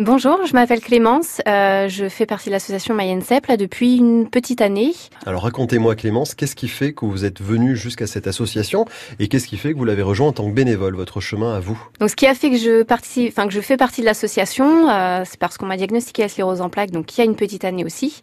[0.00, 1.42] Bonjour, je m'appelle Clémence.
[1.48, 4.92] Euh, je fais partie de l'association Mayenne Cep depuis une petite année.
[5.26, 8.84] Alors racontez-moi Clémence, qu'est-ce qui fait que vous êtes venue jusqu'à cette association
[9.18, 11.58] et qu'est-ce qui fait que vous l'avez rejoint en tant que bénévole, votre chemin à
[11.58, 11.76] vous?
[11.98, 14.88] Donc ce qui a fait que je participe, enfin que je fais partie de l'association,
[14.88, 17.34] euh, c'est parce qu'on m'a diagnostiqué la sclérose en plaques, donc il y a une
[17.34, 18.20] petite année aussi.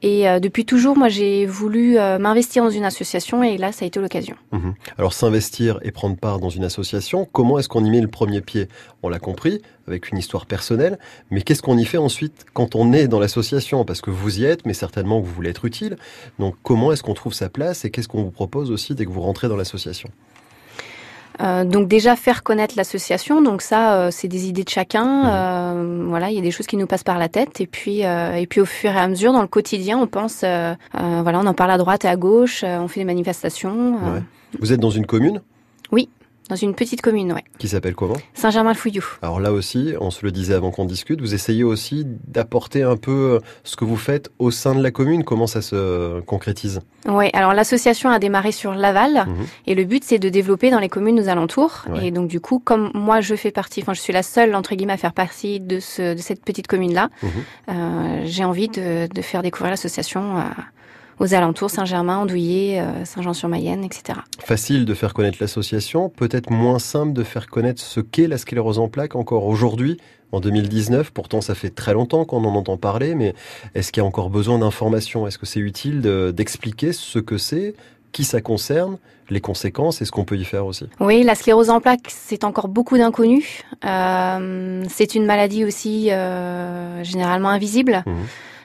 [0.00, 3.88] Et euh, depuis toujours, moi, j'ai voulu m'investir dans une association et là, ça a
[3.88, 4.36] été l'occasion.
[4.52, 4.74] Mhm.
[4.96, 8.40] Alors, s'investir et prendre part dans une association, comment est-ce qu'on y met le premier
[8.40, 8.68] pied?
[9.02, 10.98] On l'a compris, avec une histoire personnelle,
[11.30, 13.84] mais qu'est-ce qu'on y fait ensuite quand on est dans l'association?
[13.84, 15.96] Parce que vous y êtes, mais certainement que vous voulez être utile.
[16.38, 19.10] Donc, comment est-ce qu'on trouve sa place et qu'est-ce qu'on vous propose aussi dès que
[19.10, 20.10] vous rentrez dans l'association?
[21.40, 25.04] Euh, donc déjà faire connaître l'association, donc ça euh, c'est des idées de chacun.
[25.04, 25.30] Mhm.
[25.30, 28.00] Euh, voilà, il y a des choses qui nous passent par la tête et puis
[28.00, 30.76] et puis au fur et à mesure dans le quotidien, on pense, voilà,
[31.40, 33.98] on en parle à droite et à gauche, on fait des manifestations.
[34.58, 35.42] Vous êtes dans une commune?
[35.92, 36.08] Oui.
[36.48, 37.44] Dans une petite commune, ouais.
[37.58, 38.16] Qui s'appelle comment?
[38.34, 39.04] Saint-Germain-le-Fouillou.
[39.22, 42.96] Alors là aussi, on se le disait avant qu'on discute, vous essayez aussi d'apporter un
[42.96, 45.24] peu euh, ce que vous faites au sein de la commune.
[45.24, 46.80] Comment ça se concrétise?
[47.06, 49.46] Oui, alors l'association a démarré sur Laval mhm.
[49.66, 51.84] et le but c'est de développer dans les communes aux alentours.
[52.02, 54.74] Et donc du coup, comme moi je fais partie, enfin je suis la seule entre
[54.74, 57.30] guillemets à faire partie de, ce, de cette petite commune là, mhm.
[57.70, 60.50] euh, j'ai envie de, de, faire découvrir l'association à
[61.20, 64.20] aux alentours, Saint-Germain, Andouillé, euh, Saint-Jean-sur-Mayenne, etc.
[64.38, 68.78] Facile de faire connaître l'association, peut-être moins simple de faire connaître ce qu'est la sclérose
[68.78, 69.98] en plaques encore aujourd'hui,
[70.32, 71.10] en 2019.
[71.10, 73.34] Pourtant, ça fait très longtemps qu'on en entend parler, mais
[73.74, 75.26] est-ce qu'il y a encore besoin d'informations?
[75.26, 76.02] Est-ce que c'est utile
[76.34, 77.74] d'expliquer ce que c'est
[78.12, 78.98] qui ça concerne,
[79.30, 80.86] les conséquences et ce qu'on peut y faire aussi?
[81.00, 83.64] Oui, la sclérose en plaques, c'est encore beaucoup d'inconnus.
[83.84, 88.02] Euh, c'est une maladie aussi euh, généralement invisible.
[88.06, 88.12] Mmh.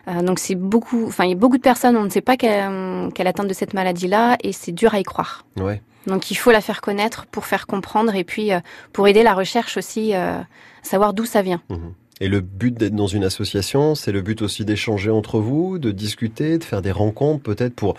[0.07, 2.35] Euh, donc c'est beaucoup, enfin il y a beaucoup de personnes, on ne sait pas
[2.35, 5.45] qu'elle qu atteinte de cette maladie-là et c'est dur à y croire.
[5.57, 5.81] Ouais.
[6.07, 8.59] Donc il faut la faire connaître pour faire comprendre et puis euh,
[8.91, 10.39] pour aider la recherche aussi, euh,
[10.81, 11.61] savoir d'où ça vient.
[11.69, 11.93] Mhm.
[12.19, 15.91] Et le but d'être dans une association, c'est le but aussi d'échanger entre vous, de
[15.91, 17.95] discuter, de faire des rencontres peut-être pour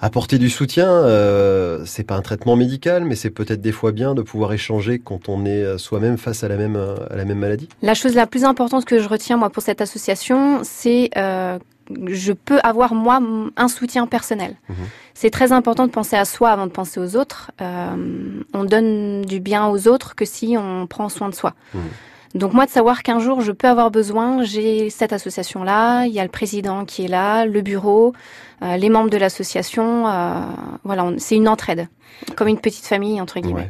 [0.00, 0.88] apporter du soutien.
[0.88, 4.98] Euh, c'est pas un traitement médical, mais c'est peut-être des fois bien de pouvoir échanger
[4.98, 7.68] quand on est euh, soi-même face à la même à la même maladie.
[7.82, 11.58] La chose la plus importante que je retiens moi pour cette association, c'est euh,
[12.06, 13.20] je peux avoir moi
[13.56, 14.56] un soutien personnel.
[14.68, 14.76] Mhm.
[15.14, 17.50] C'est très important de penser à soi avant de penser aux autres.
[17.60, 21.54] Euh, on donne du bien aux autres que si on prend soin de soi.
[21.74, 21.80] Mhm.
[22.34, 26.12] Donc moi de savoir qu'un jour je peux avoir besoin, j'ai cette association là, il
[26.12, 28.12] y a le président qui est là, le bureau,
[28.62, 30.40] euh, les membres de l'association, euh,
[30.84, 31.88] voilà, c'est une entraide,
[32.36, 33.68] comme une petite famille entre guillemets.